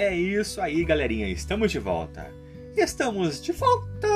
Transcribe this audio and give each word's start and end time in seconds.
É 0.00 0.14
isso 0.14 0.60
aí, 0.60 0.84
galerinha, 0.84 1.28
estamos 1.28 1.72
de 1.72 1.80
volta. 1.80 2.30
Estamos 2.76 3.42
de 3.42 3.50
volta! 3.50 4.06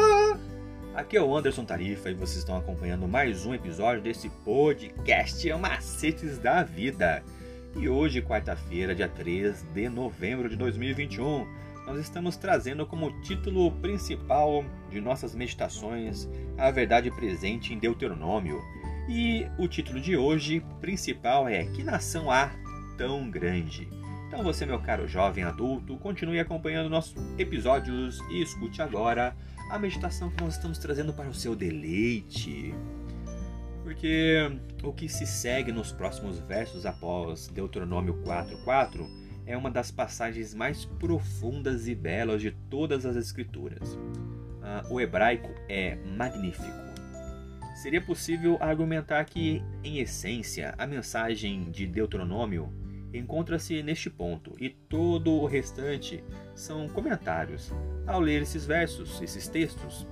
Aqui 0.94 1.16
é 1.16 1.20
o 1.20 1.36
Anderson 1.36 1.64
Tarifa 1.64 2.08
e 2.08 2.14
vocês 2.14 2.38
estão 2.38 2.56
acompanhando 2.56 3.08
mais 3.08 3.44
um 3.44 3.52
episódio 3.52 4.00
desse 4.00 4.28
podcast 4.44 5.52
Macetes 5.54 6.38
da 6.38 6.62
Vida. 6.62 7.24
E 7.76 7.88
hoje, 7.88 8.22
quarta-feira, 8.22 8.94
dia 8.94 9.08
3 9.08 9.64
de 9.74 9.88
novembro 9.88 10.48
de 10.48 10.54
2021, 10.54 11.44
nós 11.84 11.98
estamos 11.98 12.36
trazendo 12.36 12.86
como 12.86 13.20
título 13.22 13.72
principal 13.72 14.64
de 14.88 15.00
nossas 15.00 15.34
meditações 15.34 16.28
a 16.56 16.70
verdade 16.70 17.10
presente 17.10 17.74
em 17.74 17.78
Deuteronômio. 17.80 18.62
E 19.08 19.48
o 19.58 19.66
título 19.66 19.98
de 19.98 20.16
hoje 20.16 20.64
principal 20.80 21.48
é 21.48 21.64
Que 21.64 21.82
nação 21.82 22.30
há 22.30 22.52
tão 22.96 23.28
grande? 23.28 23.88
Então 24.32 24.42
você, 24.42 24.64
meu 24.64 24.80
caro 24.80 25.06
jovem 25.06 25.44
adulto, 25.44 25.94
continue 25.98 26.40
acompanhando 26.40 26.88
nossos 26.88 27.14
episódios 27.38 28.18
e 28.30 28.40
escute 28.40 28.80
agora 28.80 29.36
a 29.70 29.78
meditação 29.78 30.30
que 30.30 30.42
nós 30.42 30.54
estamos 30.54 30.78
trazendo 30.78 31.12
para 31.12 31.28
o 31.28 31.34
seu 31.34 31.54
deleite. 31.54 32.74
Porque 33.84 34.38
o 34.82 34.90
que 34.90 35.06
se 35.06 35.26
segue 35.26 35.70
nos 35.70 35.92
próximos 35.92 36.38
versos 36.38 36.86
após 36.86 37.46
Deuteronômio 37.48 38.22
4:4 38.24 39.06
é 39.44 39.54
uma 39.54 39.70
das 39.70 39.90
passagens 39.90 40.54
mais 40.54 40.86
profundas 40.86 41.86
e 41.86 41.94
belas 41.94 42.40
de 42.40 42.52
todas 42.70 43.04
as 43.04 43.16
escrituras. 43.16 43.98
Ah, 44.62 44.82
o 44.88 44.98
hebraico 44.98 45.50
é 45.68 45.96
magnífico. 46.16 46.72
Seria 47.82 48.00
possível 48.00 48.56
argumentar 48.62 49.22
que, 49.26 49.62
em 49.84 49.98
essência, 49.98 50.74
a 50.78 50.86
mensagem 50.86 51.70
de 51.70 51.86
Deuteronômio 51.86 52.80
encontra-se 53.12 53.82
neste 53.82 54.08
ponto, 54.08 54.54
e 54.58 54.70
todo 54.70 55.32
o 55.32 55.46
restante 55.46 56.22
são 56.54 56.88
comentários. 56.88 57.72
Ao 58.06 58.20
ler 58.20 58.42
esses 58.42 58.64
versos, 58.64 59.20
esses 59.20 59.48
textos, 59.48 60.06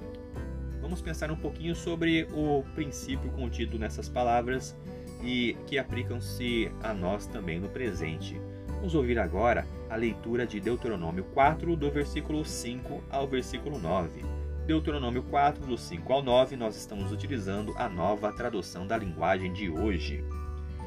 vamos 0.81 1.01
pensar 1.01 1.31
um 1.31 1.37
pouquinho 1.37 1.75
sobre 1.75 2.25
o 2.33 2.63
princípio 2.75 3.31
contido 3.31 3.79
nessas 3.79 4.09
palavras 4.09 4.77
e 5.23 5.57
que 5.67 5.79
aplicam-se 5.79 6.71
a 6.83 6.93
nós 6.93 7.27
também 7.27 7.61
no 7.61 7.69
presente. 7.69 8.41
Vamos 8.69 8.95
ouvir 8.95 9.19
agora 9.19 9.67
a 9.91 9.97
leitura 9.97 10.47
de 10.47 10.59
Deuteronômio 10.59 11.25
4, 11.35 11.77
do 11.77 11.91
versículo 11.91 12.45
5 12.45 13.05
ao 13.11 13.27
versículo 13.27 13.79
9. 13.79 14.23
Deuteronômio 14.67 15.23
4, 15.25 15.67
do 15.67 15.77
5 15.77 16.13
ao 16.13 16.23
9, 16.23 16.57
nós 16.57 16.77
estamos 16.77 17.13
utilizando 17.13 17.75
a 17.77 17.89
nova 17.89 18.33
tradução 18.33 18.87
da 18.87 18.97
linguagem 18.97 19.53
de 19.53 19.69
hoje. 19.69 20.25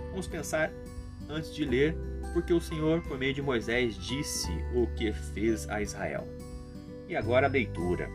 Vamos 0.10 0.28
pensar 0.28 0.72
antes 1.30 1.54
de 1.54 1.66
ler, 1.66 1.96
porque 2.34 2.54
o 2.54 2.62
Senhor, 2.62 3.02
por 3.04 3.18
meio 3.18 3.34
de 3.34 3.42
Moisés, 3.42 3.96
disse 3.96 4.52
o 4.74 4.88
que 4.96 5.12
fez 5.12 5.70
a 5.70 5.82
Israel. 5.82 6.28
E 7.08 7.16
agora 7.16 7.48
a 7.48 7.50
leitura. 7.50 8.10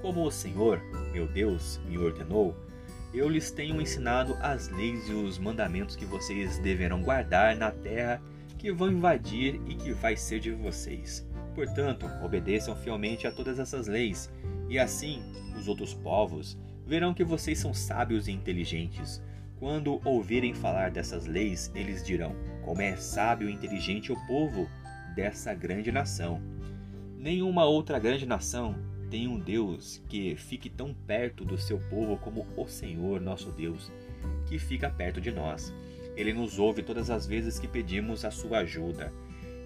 Como 0.00 0.24
o 0.24 0.30
Senhor, 0.30 0.80
meu 1.12 1.26
Deus, 1.26 1.80
me 1.88 1.98
ordenou, 1.98 2.56
eu 3.12 3.28
lhes 3.28 3.50
tenho 3.50 3.80
ensinado 3.80 4.36
as 4.40 4.68
leis 4.68 5.08
e 5.08 5.12
os 5.12 5.38
mandamentos 5.38 5.96
que 5.96 6.04
vocês 6.04 6.58
deverão 6.58 7.02
guardar 7.02 7.56
na 7.56 7.70
terra 7.70 8.20
que 8.58 8.72
vão 8.72 8.90
invadir 8.90 9.60
e 9.66 9.74
que 9.74 9.92
vai 9.92 10.16
ser 10.16 10.40
de 10.40 10.50
vocês. 10.50 11.26
Portanto, 11.54 12.06
obedeçam 12.22 12.76
fielmente 12.76 13.26
a 13.26 13.32
todas 13.32 13.58
essas 13.58 13.86
leis, 13.86 14.30
e 14.68 14.78
assim 14.78 15.22
os 15.58 15.66
outros 15.66 15.94
povos 15.94 16.58
verão 16.86 17.14
que 17.14 17.24
vocês 17.24 17.58
são 17.58 17.72
sábios 17.72 18.28
e 18.28 18.32
inteligentes 18.32 19.22
quando 19.58 20.00
ouvirem 20.04 20.54
falar 20.54 20.90
dessas 20.90 21.26
leis, 21.26 21.70
eles 21.74 22.04
dirão: 22.04 22.34
Como 22.64 22.82
é 22.82 22.96
sábio 22.96 23.48
e 23.48 23.52
inteligente 23.52 24.12
o 24.12 24.26
povo 24.26 24.68
dessa 25.14 25.54
grande 25.54 25.90
nação. 25.90 26.40
Nenhuma 27.18 27.64
outra 27.64 27.98
grande 27.98 28.26
nação 28.26 28.76
tem 29.10 29.26
um 29.26 29.38
Deus 29.38 30.02
que 30.08 30.36
fique 30.36 30.68
tão 30.68 30.92
perto 30.92 31.44
do 31.44 31.56
seu 31.56 31.78
povo 31.88 32.16
como 32.18 32.46
o 32.56 32.66
Senhor, 32.66 33.20
nosso 33.20 33.50
Deus, 33.50 33.90
que 34.46 34.58
fica 34.58 34.90
perto 34.90 35.20
de 35.20 35.30
nós. 35.30 35.72
Ele 36.16 36.32
nos 36.32 36.58
ouve 36.58 36.82
todas 36.82 37.10
as 37.10 37.26
vezes 37.26 37.58
que 37.58 37.68
pedimos 37.68 38.24
a 38.24 38.30
sua 38.30 38.58
ajuda. 38.58 39.12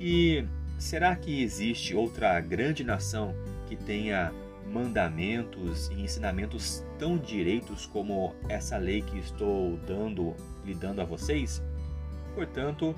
E 0.01 0.45
será 0.79 1.15
que 1.17 1.43
existe 1.43 1.95
outra 1.95 2.41
grande 2.41 2.85
nação 2.85 3.35
que 3.67 3.77
tenha 3.77 4.33
mandamentos 4.71 5.89
e 5.89 6.03
ensinamentos 6.03 6.85
tão 6.99 7.19
direitos 7.19 7.87
como 7.87 8.35
essa 8.49 8.77
lei 8.77 9.03
que 9.03 9.19
estou 9.19 9.77
dando, 9.87 10.35
lhe 10.65 10.75
dando 10.75 11.01
a 11.01 11.05
vocês? 11.05 11.63
Portanto, 12.35 12.95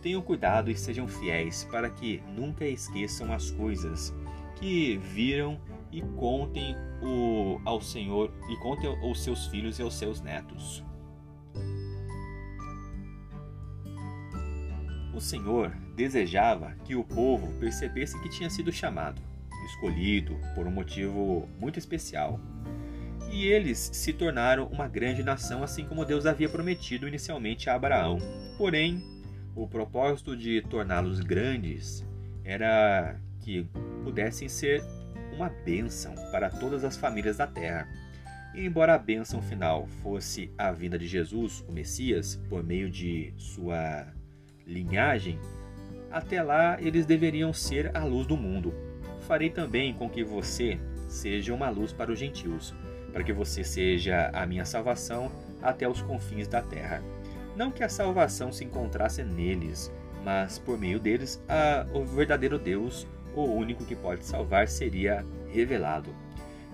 tenham 0.00 0.22
cuidado 0.22 0.70
e 0.70 0.76
sejam 0.76 1.08
fiéis 1.08 1.64
para 1.64 1.90
que 1.90 2.22
nunca 2.34 2.64
esqueçam 2.64 3.32
as 3.32 3.50
coisas 3.50 4.14
que 4.56 4.96
viram 4.98 5.60
e 5.90 6.02
contem 6.02 6.76
o, 7.02 7.60
ao 7.64 7.80
Senhor 7.80 8.32
e 8.48 8.56
contem 8.56 8.88
aos 8.88 9.22
seus 9.22 9.46
filhos 9.46 9.78
e 9.78 9.82
aos 9.82 9.94
seus 9.94 10.20
netos. 10.20 10.84
O 15.14 15.20
Senhor 15.20 15.70
desejava 15.96 16.76
que 16.84 16.94
o 16.94 17.02
povo 17.02 17.52
percebesse 17.58 18.20
que 18.22 18.28
tinha 18.28 18.48
sido 18.48 18.70
chamado 18.70 19.27
escolhido 19.68 20.36
por 20.54 20.66
um 20.66 20.70
motivo 20.70 21.48
muito 21.58 21.78
especial. 21.78 22.40
E 23.30 23.46
eles 23.46 23.90
se 23.92 24.12
tornaram 24.12 24.66
uma 24.68 24.88
grande 24.88 25.22
nação, 25.22 25.62
assim 25.62 25.84
como 25.84 26.04
Deus 26.04 26.26
havia 26.26 26.48
prometido 26.48 27.06
inicialmente 27.06 27.68
a 27.68 27.74
Abraão. 27.74 28.18
Porém, 28.56 29.02
o 29.54 29.68
propósito 29.68 30.36
de 30.36 30.62
torná-los 30.62 31.20
grandes 31.20 32.04
era 32.42 33.20
que 33.40 33.68
pudessem 34.02 34.48
ser 34.48 34.82
uma 35.34 35.50
bênção 35.50 36.14
para 36.32 36.48
todas 36.48 36.84
as 36.84 36.96
famílias 36.96 37.36
da 37.36 37.46
terra. 37.46 37.86
E 38.54 38.64
embora 38.64 38.94
a 38.94 38.98
bênção 38.98 39.42
final 39.42 39.86
fosse 40.02 40.50
a 40.56 40.72
vinda 40.72 40.98
de 40.98 41.06
Jesus, 41.06 41.62
o 41.68 41.72
Messias, 41.72 42.36
por 42.48 42.64
meio 42.64 42.90
de 42.90 43.32
sua 43.36 44.06
linhagem, 44.66 45.38
até 46.10 46.42
lá 46.42 46.80
eles 46.80 47.04
deveriam 47.04 47.52
ser 47.52 47.94
a 47.94 48.02
luz 48.04 48.26
do 48.26 48.36
mundo 48.36 48.87
farei 49.28 49.50
também 49.50 49.92
com 49.92 50.08
que 50.08 50.24
você 50.24 50.80
seja 51.06 51.52
uma 51.52 51.68
luz 51.68 51.92
para 51.92 52.10
os 52.10 52.18
gentios, 52.18 52.74
para 53.12 53.22
que 53.22 53.32
você 53.32 53.62
seja 53.62 54.30
a 54.32 54.46
minha 54.46 54.64
salvação 54.64 55.30
até 55.62 55.86
os 55.86 56.00
confins 56.00 56.48
da 56.48 56.62
terra. 56.62 57.02
Não 57.54 57.70
que 57.70 57.84
a 57.84 57.88
salvação 57.90 58.50
se 58.50 58.64
encontrasse 58.64 59.22
neles, 59.22 59.92
mas 60.24 60.58
por 60.58 60.78
meio 60.78 60.98
deles 60.98 61.42
a, 61.46 61.86
o 61.92 62.04
verdadeiro 62.04 62.58
Deus, 62.58 63.06
o 63.34 63.42
único 63.42 63.84
que 63.84 63.94
pode 63.94 64.24
salvar, 64.24 64.66
seria 64.66 65.24
revelado. 65.52 66.14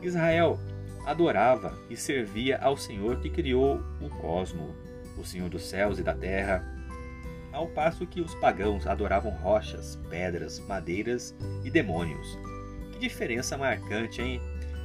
Israel 0.00 0.58
adorava 1.04 1.76
e 1.90 1.96
servia 1.96 2.58
ao 2.58 2.76
Senhor 2.76 3.18
que 3.18 3.28
criou 3.28 3.82
o 4.00 4.08
cosmo, 4.20 4.74
o 5.18 5.24
Senhor 5.24 5.48
dos 5.48 5.64
céus 5.64 5.98
e 5.98 6.02
da 6.02 6.14
terra, 6.14 6.64
ao 7.54 7.68
passo 7.68 8.06
que 8.06 8.20
os 8.20 8.34
pagãos 8.34 8.86
adoravam 8.86 9.30
rochas, 9.30 9.98
pedras, 10.10 10.58
madeiras 10.58 11.34
e 11.64 11.70
demônios. 11.70 12.38
Que 12.92 12.98
diferença 12.98 13.56
marcante, 13.56 14.20
hein? 14.20 14.40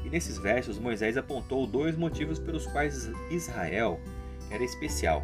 E 0.05 0.09
nesses 0.09 0.37
versos 0.37 0.79
Moisés 0.79 1.17
apontou 1.17 1.67
dois 1.67 1.97
motivos 1.97 2.39
pelos 2.39 2.65
quais 2.67 3.09
Israel 3.29 3.99
era 4.49 4.63
especial. 4.63 5.23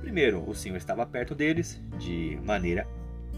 Primeiro, 0.00 0.42
o 0.48 0.54
Senhor 0.54 0.76
estava 0.76 1.06
perto 1.06 1.34
deles 1.34 1.80
de 1.98 2.38
maneira 2.42 2.86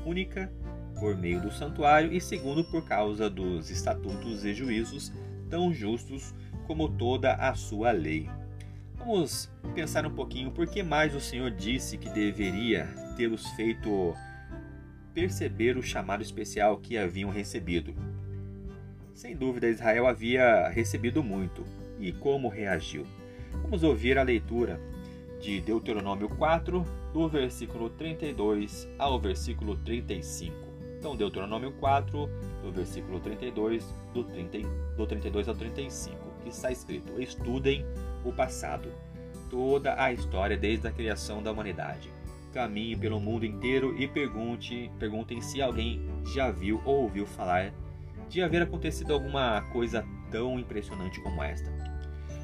única 0.07 0.51
por 0.99 1.17
meio 1.17 1.41
do 1.41 1.51
santuário, 1.51 2.13
e 2.13 2.21
segundo, 2.21 2.65
por 2.65 2.85
causa 2.85 3.31
dos 3.31 3.71
estatutos 3.71 4.45
e 4.45 4.53
juízos 4.53 5.13
tão 5.49 5.73
justos 5.73 6.35
como 6.67 6.89
toda 6.89 7.35
a 7.35 7.55
sua 7.55 7.93
lei. 7.93 8.29
Vamos 9.09 9.51
pensar 9.75 10.05
um 10.05 10.11
pouquinho 10.11 10.51
por 10.51 10.67
que 10.67 10.83
mais 10.83 11.15
o 11.15 11.21
Senhor 11.21 11.51
disse 11.51 11.97
que 11.97 12.11
deveria 12.11 12.87
tê-los 13.17 13.47
feito 13.53 14.15
perceber 15.15 15.79
o 15.79 15.83
chamado 15.83 16.23
especial 16.23 16.77
que 16.77 16.99
haviam 16.99 17.31
recebido. 17.31 17.95
Sem 19.15 19.35
dúvida, 19.35 19.67
Israel 19.67 20.07
havia 20.07 20.69
recebido 20.69 21.23
muito. 21.23 21.65
E 21.99 22.13
como 22.13 22.51
reagiu? 22.51 23.07
Vamos 23.63 23.83
ouvir 23.83 24.19
a 24.19 24.23
leitura 24.23 24.79
de 25.41 25.59
Deuteronômio 25.59 26.29
4, 26.29 26.85
do 27.11 27.27
versículo 27.31 27.89
32 27.89 28.87
ao 28.99 29.19
versículo 29.19 29.75
35. 29.75 30.55
Então, 30.99 31.17
Deuteronômio 31.17 31.73
4, 31.81 32.29
do 32.63 32.73
versículo 32.73 33.21
32, 33.21 33.85
do, 34.13 34.25
30, 34.25 34.59
do 34.97 35.07
32 35.07 35.49
ao 35.49 35.55
35, 35.55 36.17
que 36.43 36.49
está 36.49 36.71
escrito: 36.71 37.21
Estudem 37.21 37.85
o 38.25 38.33
passado, 38.33 38.91
toda 39.51 40.01
a 40.03 40.13
história 40.13 40.57
desde 40.57 40.87
a 40.89 40.93
criação 40.93 41.43
da 41.43 41.53
humanidade 41.53 42.11
caminhe 42.53 42.97
pelo 42.97 43.21
mundo 43.21 43.45
inteiro 43.45 43.95
e 44.01 44.09
pergunte, 44.09 44.91
perguntem 44.99 45.41
se 45.41 45.61
alguém 45.61 46.01
já 46.35 46.51
viu 46.51 46.81
ou 46.85 47.03
ouviu 47.03 47.27
falar 47.27 47.73
de 48.29 48.43
haver 48.43 48.63
acontecido 48.63 49.13
alguma 49.13 49.63
coisa 49.73 50.05
tão 50.31 50.59
impressionante 50.59 51.21
como 51.21 51.43
esta. 51.43 51.71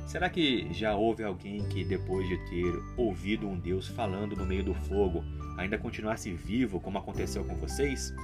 Será 0.06 0.28
que 0.28 0.72
já 0.72 0.94
houve 0.94 1.25
alguém 1.25 1.67
que, 1.69 1.84
depois 1.84 2.28
de 2.28 2.37
ter 2.49 2.72
ouvido 2.96 3.49
um 3.49 3.58
Deus 3.58 3.88
falando 3.88 4.37
no 4.37 4.46
meio 4.46 4.62
do 4.62 4.75
fogo, 4.75 5.25
ainda 5.58 5.78
continuasse 5.78 6.31
vivo 6.32 6.78
como 6.78 6.99
aconteceu 6.99 7.44
com 7.44 7.56
vocês? 7.56 8.14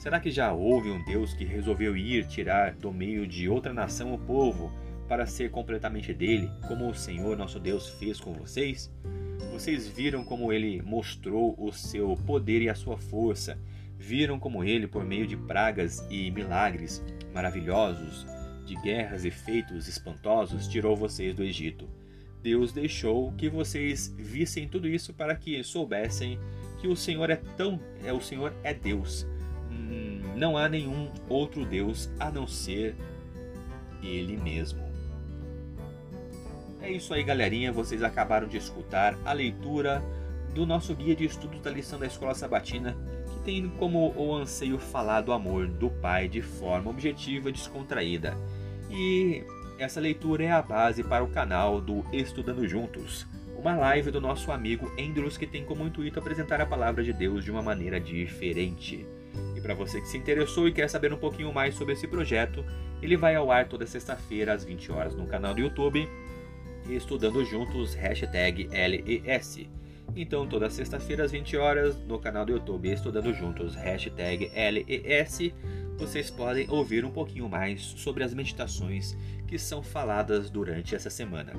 Será 0.00 0.18
que 0.18 0.30
já 0.30 0.50
houve 0.50 0.90
um 0.90 1.04
Deus 1.04 1.34
que 1.34 1.44
resolveu 1.44 1.94
ir 1.94 2.26
tirar 2.26 2.72
do 2.72 2.90
meio 2.90 3.26
de 3.26 3.50
outra 3.50 3.74
nação 3.74 4.14
o 4.14 4.18
povo 4.18 4.72
para 5.06 5.26
ser 5.26 5.50
completamente 5.50 6.14
dele, 6.14 6.50
como 6.66 6.88
o 6.88 6.94
Senhor 6.94 7.36
nosso 7.36 7.60
Deus 7.60 7.86
fez 7.86 8.18
com 8.18 8.32
vocês? 8.32 8.90
Vocês 9.52 9.86
viram 9.86 10.24
como 10.24 10.54
ele 10.54 10.80
mostrou 10.80 11.54
o 11.58 11.70
seu 11.70 12.16
poder 12.26 12.62
e 12.62 12.70
a 12.70 12.74
sua 12.74 12.96
força, 12.96 13.58
viram 13.98 14.40
como 14.40 14.64
ele, 14.64 14.86
por 14.86 15.04
meio 15.04 15.26
de 15.26 15.36
pragas 15.36 16.02
e 16.08 16.30
milagres 16.30 17.04
maravilhosos, 17.34 18.26
de 18.64 18.76
guerras 18.76 19.26
e 19.26 19.30
feitos 19.30 19.86
espantosos, 19.86 20.66
tirou 20.66 20.96
vocês 20.96 21.34
do 21.34 21.44
Egito. 21.44 21.86
Deus 22.42 22.72
deixou 22.72 23.32
que 23.32 23.50
vocês 23.50 24.08
vissem 24.16 24.66
tudo 24.66 24.88
isso 24.88 25.12
para 25.12 25.36
que 25.36 25.62
soubessem 25.62 26.38
que 26.80 26.88
o 26.88 26.96
Senhor 26.96 27.28
é 27.28 27.36
tão, 27.36 27.78
é 28.02 28.14
o 28.14 28.20
Senhor 28.22 28.54
é 28.64 28.72
Deus. 28.72 29.26
Não 30.40 30.56
há 30.56 30.70
nenhum 30.70 31.10
outro 31.28 31.66
Deus 31.66 32.08
a 32.18 32.30
não 32.30 32.46
ser 32.46 32.96
ele 34.02 34.38
mesmo. 34.38 34.90
É 36.80 36.90
isso 36.90 37.12
aí, 37.12 37.22
galerinha. 37.22 37.70
Vocês 37.70 38.02
acabaram 38.02 38.48
de 38.48 38.56
escutar 38.56 39.18
a 39.22 39.34
leitura 39.34 40.02
do 40.54 40.64
nosso 40.64 40.94
guia 40.94 41.14
de 41.14 41.26
estudos 41.26 41.60
da 41.60 41.70
lição 41.70 41.98
da 41.98 42.06
Escola 42.06 42.34
Sabatina, 42.34 42.96
que 43.30 43.44
tem 43.44 43.68
como 43.78 44.14
o 44.16 44.34
anseio 44.34 44.78
falar 44.78 45.20
do 45.20 45.30
amor 45.30 45.68
do 45.68 45.90
Pai 45.90 46.26
de 46.26 46.40
forma 46.40 46.88
objetiva 46.88 47.50
e 47.50 47.52
descontraída. 47.52 48.34
E 48.90 49.44
essa 49.78 50.00
leitura 50.00 50.42
é 50.42 50.50
a 50.50 50.62
base 50.62 51.04
para 51.04 51.22
o 51.22 51.28
canal 51.28 51.82
do 51.82 52.02
Estudando 52.14 52.66
Juntos, 52.66 53.26
uma 53.58 53.76
live 53.76 54.10
do 54.10 54.22
nosso 54.22 54.50
amigo 54.50 54.90
Andrews 54.98 55.36
que 55.36 55.46
tem 55.46 55.66
como 55.66 55.86
intuito 55.86 56.18
apresentar 56.18 56.62
a 56.62 56.66
palavra 56.66 57.04
de 57.04 57.12
Deus 57.12 57.44
de 57.44 57.50
uma 57.50 57.60
maneira 57.60 58.00
diferente. 58.00 59.06
E 59.56 59.60
para 59.60 59.74
você 59.74 60.00
que 60.00 60.08
se 60.08 60.18
interessou 60.18 60.68
e 60.68 60.72
quer 60.72 60.88
saber 60.88 61.12
um 61.12 61.18
pouquinho 61.18 61.52
mais 61.52 61.74
sobre 61.74 61.94
esse 61.94 62.06
projeto, 62.06 62.64
ele 63.02 63.16
vai 63.16 63.34
ao 63.34 63.50
ar 63.50 63.68
toda 63.68 63.86
sexta-feira 63.86 64.52
às 64.52 64.64
20 64.64 64.92
horas 64.92 65.14
no 65.14 65.26
canal 65.26 65.54
do 65.54 65.60
YouTube, 65.60 66.08
Estudando 66.88 67.44
Juntos, 67.44 67.94
hashtag 67.94 68.68
LES. 68.68 69.68
Então, 70.16 70.46
toda 70.46 70.68
sexta-feira 70.68 71.24
às 71.24 71.32
20 71.32 71.56
horas 71.56 71.96
no 72.06 72.18
canal 72.18 72.44
do 72.44 72.52
YouTube 72.52 72.90
Estudando 72.90 73.32
Juntos, 73.32 73.74
hashtag 73.74 74.50
LES, 74.54 75.52
vocês 75.96 76.30
podem 76.30 76.68
ouvir 76.70 77.04
um 77.04 77.10
pouquinho 77.10 77.48
mais 77.48 77.82
sobre 77.82 78.24
as 78.24 78.34
meditações 78.34 79.16
que 79.46 79.58
são 79.58 79.82
faladas 79.82 80.50
durante 80.50 80.94
essa 80.94 81.10
semana. 81.10 81.52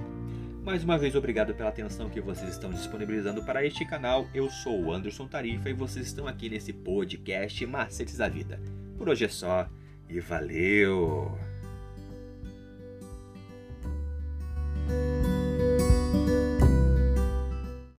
Mais 0.63 0.83
uma 0.83 0.95
vez, 0.95 1.15
obrigado 1.15 1.55
pela 1.55 1.69
atenção 1.69 2.07
que 2.07 2.21
vocês 2.21 2.51
estão 2.51 2.69
disponibilizando 2.69 3.43
para 3.43 3.65
este 3.65 3.83
canal. 3.83 4.27
Eu 4.31 4.47
sou 4.47 4.79
o 4.79 4.93
Anderson 4.93 5.27
Tarifa 5.27 5.71
e 5.71 5.73
vocês 5.73 6.05
estão 6.05 6.27
aqui 6.27 6.49
nesse 6.49 6.71
podcast 6.71 7.65
Macetes 7.65 8.17
da 8.17 8.29
Vida. 8.29 8.61
Por 8.95 9.09
hoje 9.09 9.25
é 9.25 9.29
só 9.29 9.67
e 10.07 10.19
valeu! 10.19 11.50